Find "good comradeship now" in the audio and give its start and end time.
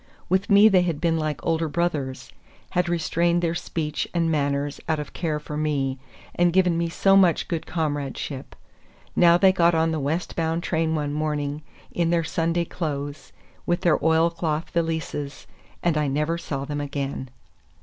7.47-9.37